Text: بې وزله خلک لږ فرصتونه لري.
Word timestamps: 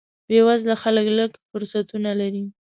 بې 0.27 0.39
وزله 0.47 0.75
خلک 0.83 1.05
لږ 1.17 1.31
فرصتونه 1.49 2.11
لري. 2.21 2.43